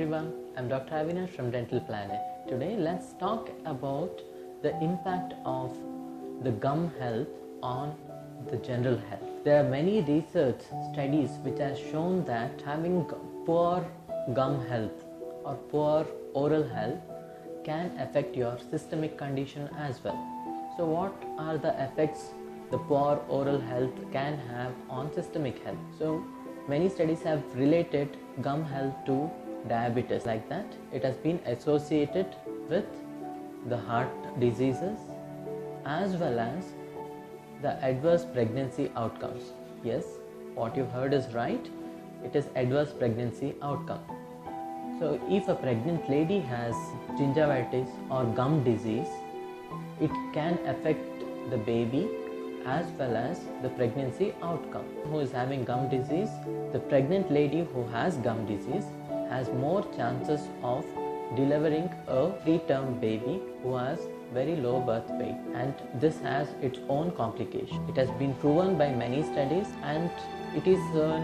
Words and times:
everyone, 0.00 0.32
I'm 0.56 0.66
Dr. 0.66 0.94
Avinash 0.94 1.28
from 1.28 1.50
Dental 1.50 1.78
Planet. 1.78 2.20
Today 2.48 2.74
let's 2.74 3.12
talk 3.20 3.50
about 3.66 4.22
the 4.62 4.70
impact 4.80 5.34
of 5.44 5.76
the 6.42 6.52
gum 6.52 6.90
health 6.98 7.28
on 7.62 7.94
the 8.50 8.56
general 8.56 8.96
health. 8.96 9.44
There 9.44 9.62
are 9.62 9.68
many 9.68 10.00
research 10.00 10.62
studies 10.90 11.32
which 11.42 11.58
have 11.58 11.76
shown 11.76 12.24
that 12.24 12.62
having 12.62 13.04
poor 13.44 13.86
gum 14.32 14.66
health 14.68 15.04
or 15.44 15.56
poor 15.70 16.06
oral 16.32 16.66
health 16.66 17.02
can 17.62 17.92
affect 17.98 18.34
your 18.34 18.56
systemic 18.70 19.18
condition 19.18 19.68
as 19.76 20.02
well. 20.02 20.18
So 20.78 20.86
what 20.86 21.12
are 21.36 21.58
the 21.58 21.74
effects 21.84 22.30
the 22.70 22.78
poor 22.78 23.20
oral 23.28 23.60
health 23.60 24.00
can 24.12 24.38
have 24.48 24.72
on 24.88 25.12
systemic 25.12 25.62
health? 25.62 25.84
So 25.98 26.24
many 26.68 26.88
studies 26.88 27.22
have 27.24 27.42
related 27.54 28.16
gum 28.40 28.64
health 28.64 28.94
to 29.04 29.30
diabetes 29.68 30.26
like 30.26 30.48
that 30.48 30.66
it 30.92 31.04
has 31.04 31.16
been 31.16 31.38
associated 31.46 32.26
with 32.68 32.86
the 33.68 33.76
heart 33.76 34.08
diseases 34.40 34.98
as 35.84 36.16
well 36.16 36.38
as 36.38 36.72
the 37.62 37.72
adverse 37.84 38.24
pregnancy 38.24 38.90
outcomes. 38.96 39.52
Yes 39.84 40.04
what 40.54 40.76
you 40.76 40.84
heard 40.84 41.14
is 41.14 41.32
right. 41.32 41.70
It 42.24 42.34
is 42.36 42.48
adverse 42.56 42.92
pregnancy 42.92 43.54
outcome. 43.62 44.02
So 44.98 45.20
if 45.28 45.48
a 45.48 45.54
pregnant 45.54 46.08
lady 46.10 46.40
has 46.40 46.74
gingivitis 47.18 47.88
or 48.10 48.24
gum 48.24 48.62
disease 48.64 49.08
it 50.00 50.10
can 50.34 50.58
affect 50.66 51.00
the 51.50 51.56
baby 51.56 52.08
as 52.66 52.86
well 52.98 53.16
as 53.16 53.40
the 53.62 53.68
pregnancy 53.70 54.34
outcome. 54.42 54.84
Who 55.04 55.20
is 55.20 55.32
having 55.32 55.64
gum 55.64 55.88
disease? 55.88 56.28
The 56.72 56.78
pregnant 56.78 57.30
lady 57.30 57.66
who 57.72 57.86
has 57.88 58.16
gum 58.18 58.44
disease 58.46 58.84
has 59.30 59.48
more 59.64 59.82
chances 59.96 60.48
of 60.62 60.84
delivering 61.36 61.88
a 62.08 62.22
preterm 62.44 63.00
baby 63.00 63.40
who 63.62 63.76
has 63.76 64.00
very 64.34 64.56
low 64.56 64.80
birth 64.80 65.08
weight 65.20 65.38
and 65.54 65.74
this 65.94 66.18
has 66.20 66.48
its 66.60 66.78
own 66.88 67.10
complication. 67.12 67.88
It 67.88 67.96
has 67.96 68.10
been 68.22 68.34
proven 68.34 68.76
by 68.76 68.90
many 68.90 69.22
studies 69.22 69.66
and 69.82 70.10
it 70.54 70.66
is 70.66 70.80
uh, 70.96 71.22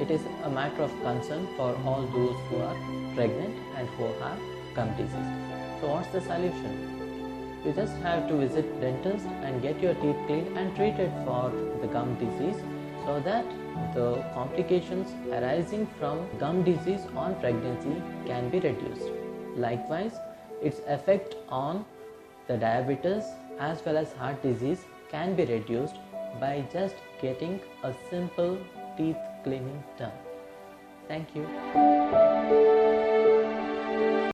it 0.00 0.10
is 0.10 0.22
a 0.44 0.50
matter 0.50 0.82
of 0.82 0.90
concern 1.02 1.46
for 1.56 1.76
all 1.84 2.02
those 2.14 2.36
who 2.48 2.56
are 2.68 2.76
pregnant 3.14 3.56
and 3.76 3.88
who 3.90 4.06
have 4.22 4.38
gum 4.74 4.90
disease. 4.96 5.30
So 5.80 5.92
what's 5.92 6.08
the 6.08 6.20
solution? 6.20 6.94
You 7.64 7.72
just 7.72 7.96
have 7.98 8.28
to 8.28 8.36
visit 8.36 8.80
dentist 8.80 9.26
and 9.42 9.62
get 9.62 9.80
your 9.80 9.94
teeth 9.94 10.16
cleaned 10.26 10.58
and 10.58 10.74
treated 10.76 11.12
for 11.24 11.52
the 11.80 11.86
gum 11.86 12.14
disease 12.16 12.60
so 13.04 13.20
that 13.20 13.44
the 13.94 14.24
complications 14.34 15.14
arising 15.30 15.86
from 15.98 16.26
gum 16.38 16.62
disease 16.64 17.06
on 17.14 17.38
pregnancy 17.40 18.02
can 18.26 18.48
be 18.48 18.60
reduced. 18.60 19.10
Likewise, 19.56 20.14
its 20.62 20.80
effect 20.86 21.36
on 21.48 21.84
the 22.48 22.56
diabetes 22.56 23.24
as 23.58 23.84
well 23.84 23.96
as 23.96 24.12
heart 24.14 24.42
disease 24.42 24.84
can 25.10 25.34
be 25.34 25.44
reduced 25.44 25.96
by 26.40 26.64
just 26.72 26.96
getting 27.20 27.60
a 27.82 27.94
simple 28.10 28.58
teeth 28.96 29.16
cleaning 29.44 29.82
done. 29.98 30.12
Thank 31.08 31.34
you. 31.34 32.23